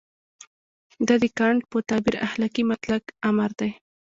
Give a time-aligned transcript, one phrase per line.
[1.07, 3.71] دا د کانټ په تعبیر اخلاقي مطلق امر دی.